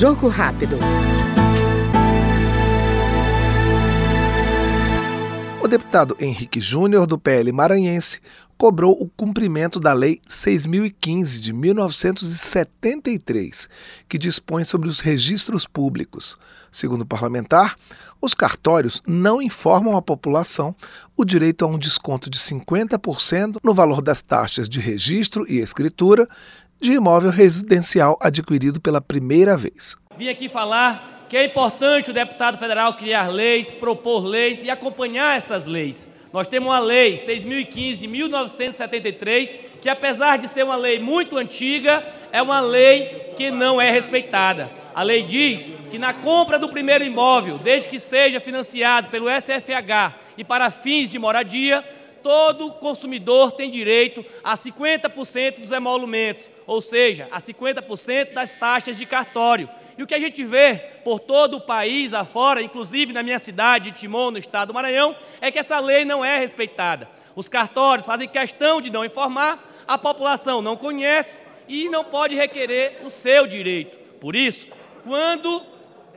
Jogo 0.00 0.28
rápido. 0.28 0.78
O 5.62 5.68
deputado 5.68 6.16
Henrique 6.18 6.58
Júnior, 6.58 7.06
do 7.06 7.18
PL 7.18 7.52
maranhense, 7.52 8.18
cobrou 8.56 8.92
o 8.92 9.06
cumprimento 9.08 9.78
da 9.78 9.92
Lei 9.92 10.18
6015 10.26 11.38
de 11.38 11.52
1973, 11.52 13.68
que 14.08 14.16
dispõe 14.16 14.64
sobre 14.64 14.88
os 14.88 15.00
registros 15.00 15.66
públicos. 15.66 16.38
Segundo 16.72 17.02
o 17.02 17.06
parlamentar, 17.06 17.76
os 18.22 18.34
cartórios 18.34 19.02
não 19.06 19.42
informam 19.42 19.96
à 19.96 20.02
população 20.02 20.74
o 21.16 21.24
direito 21.24 21.64
a 21.64 21.68
um 21.68 21.78
desconto 21.78 22.30
de 22.30 22.38
50% 22.38 23.56
no 23.62 23.74
valor 23.74 24.00
das 24.00 24.22
taxas 24.22 24.68
de 24.68 24.78
registro 24.78 25.44
e 25.48 25.58
escritura 25.58 26.28
de 26.80 26.92
imóvel 26.92 27.30
residencial 27.30 28.18
adquirido 28.20 28.80
pela 28.80 29.00
primeira 29.00 29.56
vez. 29.56 29.96
Vim 30.16 30.28
aqui 30.28 30.48
falar 30.48 31.26
que 31.28 31.36
é 31.36 31.44
importante 31.44 32.10
o 32.10 32.14
deputado 32.14 32.58
federal 32.58 32.94
criar 32.94 33.28
leis, 33.28 33.70
propor 33.70 34.24
leis 34.24 34.62
e 34.62 34.70
acompanhar 34.70 35.36
essas 35.36 35.66
leis. 35.66 36.08
Nós 36.32 36.46
temos 36.46 36.68
uma 36.68 36.78
lei 36.78 37.18
6015 37.18 38.00
de 38.00 38.06
1973, 38.06 39.58
que 39.80 39.88
apesar 39.88 40.38
de 40.38 40.48
ser 40.48 40.64
uma 40.64 40.76
lei 40.76 40.98
muito 40.98 41.36
antiga, 41.36 42.04
é 42.32 42.40
uma 42.40 42.60
lei 42.60 43.32
que 43.36 43.50
não 43.50 43.80
é 43.80 43.90
respeitada. 43.90 44.70
A 44.94 45.02
lei 45.02 45.22
diz 45.22 45.72
que 45.90 45.98
na 45.98 46.12
compra 46.12 46.58
do 46.58 46.68
primeiro 46.68 47.04
imóvel, 47.04 47.58
desde 47.58 47.88
que 47.88 47.98
seja 47.98 48.40
financiado 48.40 49.08
pelo 49.08 49.28
SFH 49.28 50.14
e 50.36 50.44
para 50.44 50.70
fins 50.70 51.08
de 51.08 51.18
moradia, 51.18 51.84
todo 52.22 52.72
consumidor 52.72 53.52
tem 53.52 53.70
direito 53.70 54.24
a 54.42 54.56
50% 54.56 55.60
dos 55.60 55.72
emolumentos, 55.72 56.50
ou 56.66 56.80
seja, 56.80 57.28
a 57.30 57.40
50% 57.40 58.32
das 58.32 58.54
taxas 58.54 58.96
de 58.96 59.06
cartório. 59.06 59.68
E 59.96 60.02
o 60.02 60.06
que 60.06 60.14
a 60.14 60.18
gente 60.18 60.42
vê 60.44 60.76
por 61.04 61.20
todo 61.20 61.58
o 61.58 61.60
país 61.60 62.14
afora, 62.14 62.62
inclusive 62.62 63.12
na 63.12 63.22
minha 63.22 63.38
cidade 63.38 63.90
de 63.90 63.98
Timon, 63.98 64.30
no 64.30 64.38
estado 64.38 64.68
do 64.68 64.74
Maranhão, 64.74 65.14
é 65.40 65.50
que 65.50 65.58
essa 65.58 65.78
lei 65.78 66.04
não 66.04 66.24
é 66.24 66.38
respeitada. 66.38 67.08
Os 67.34 67.48
cartórios 67.48 68.06
fazem 68.06 68.28
questão 68.28 68.80
de 68.80 68.90
não 68.90 69.04
informar, 69.04 69.72
a 69.86 69.98
população 69.98 70.62
não 70.62 70.76
conhece 70.76 71.42
e 71.68 71.88
não 71.88 72.04
pode 72.04 72.34
requerer 72.34 72.98
o 73.04 73.10
seu 73.10 73.46
direito. 73.46 73.98
Por 74.20 74.34
isso, 74.34 74.66
quando 75.04 75.62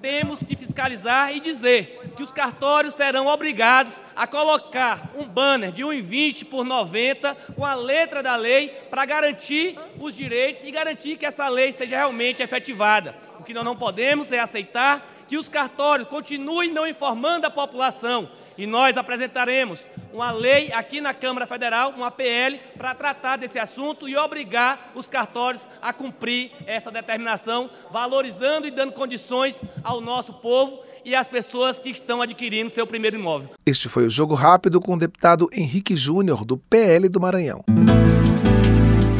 temos 0.00 0.40
que 0.42 0.56
fiscalizar 0.56 1.34
e 1.34 1.40
dizer 1.40 1.99
que 2.20 2.24
os 2.24 2.32
cartórios 2.32 2.92
serão 2.92 3.28
obrigados 3.28 4.02
a 4.14 4.26
colocar 4.26 5.10
um 5.16 5.24
banner 5.24 5.72
de 5.72 5.82
1,20 5.82 6.44
por 6.44 6.66
90 6.66 7.34
com 7.56 7.64
a 7.64 7.72
letra 7.72 8.22
da 8.22 8.36
lei 8.36 8.68
para 8.90 9.06
garantir 9.06 9.78
os 9.98 10.14
direitos 10.14 10.62
e 10.62 10.70
garantir 10.70 11.16
que 11.16 11.24
essa 11.24 11.48
lei 11.48 11.72
seja 11.72 11.96
realmente 11.96 12.42
efetivada. 12.42 13.16
O 13.38 13.42
que 13.42 13.54
nós 13.54 13.64
não 13.64 13.74
podemos 13.74 14.30
é 14.32 14.38
aceitar 14.38 15.02
que 15.26 15.38
os 15.38 15.48
cartórios 15.48 16.08
continuem 16.08 16.70
não 16.70 16.86
informando 16.86 17.46
a 17.46 17.50
população. 17.50 18.28
E 18.58 18.66
nós 18.66 18.96
apresentaremos 18.96 19.80
uma 20.12 20.30
lei 20.30 20.72
aqui 20.72 21.00
na 21.00 21.14
Câmara 21.14 21.46
Federal, 21.46 21.90
uma 21.96 22.10
PL, 22.10 22.60
para 22.76 22.94
tratar 22.94 23.36
desse 23.36 23.58
assunto 23.58 24.08
e 24.08 24.16
obrigar 24.16 24.92
os 24.94 25.08
cartórios 25.08 25.68
a 25.80 25.92
cumprir 25.92 26.50
essa 26.66 26.90
determinação, 26.90 27.70
valorizando 27.90 28.66
e 28.66 28.70
dando 28.70 28.92
condições 28.92 29.62
ao 29.82 30.00
nosso 30.00 30.32
povo 30.34 30.80
e 31.04 31.14
às 31.14 31.28
pessoas 31.28 31.78
que 31.78 31.90
estão 31.90 32.20
adquirindo 32.20 32.70
seu 32.70 32.86
primeiro 32.86 33.16
imóvel. 33.16 33.50
Este 33.64 33.88
foi 33.88 34.06
o 34.06 34.10
Jogo 34.10 34.34
Rápido 34.34 34.80
com 34.80 34.94
o 34.94 34.98
deputado 34.98 35.48
Henrique 35.52 35.96
Júnior, 35.96 36.44
do 36.44 36.56
PL 36.56 37.08
do 37.08 37.20
Maranhão. 37.20 37.64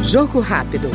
Jogo 0.02 0.40
Rápido. 0.40 0.90